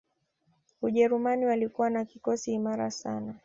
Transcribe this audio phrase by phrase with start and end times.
[0.81, 3.35] Ujerumani walikuwa na kikosi imara sana